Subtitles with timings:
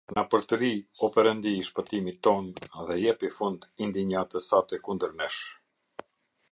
[0.17, 0.69] Na përtëri,
[1.07, 5.43] o Perëndi i shpëtimit tonë, dhe jepi fund indinjatës sate kundër nesh.